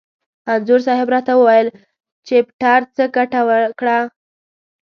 انځور 0.51 0.79
صاحب 0.87 1.07
را 1.13 1.19
ته 1.27 1.33
وویل: 1.37 1.67
چپټر 2.27 2.79
څه 2.95 3.03
ګټه 3.15 3.41
وکړه؟ 3.49 3.97